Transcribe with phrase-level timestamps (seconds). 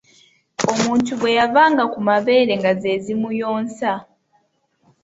[0.71, 3.91] Omuntu bwe yavanga ku mabeere nga ze zimuyonsa